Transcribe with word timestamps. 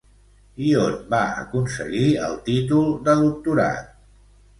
I 0.67 0.69
on 0.83 0.93
va 1.13 1.19
aconseguir 1.41 2.05
el 2.29 2.39
títol 2.47 2.89
de 3.09 3.15
doctorat? 3.21 3.93